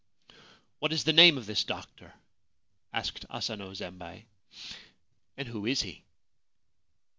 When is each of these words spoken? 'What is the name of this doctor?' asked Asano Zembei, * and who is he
'What 0.79 0.93
is 0.93 1.03
the 1.03 1.13
name 1.13 1.37
of 1.37 1.45
this 1.45 1.63
doctor?' 1.63 2.15
asked 2.91 3.23
Asano 3.29 3.69
Zembei, 3.75 4.25
* 4.79 5.37
and 5.37 5.47
who 5.47 5.67
is 5.67 5.83
he 5.83 6.01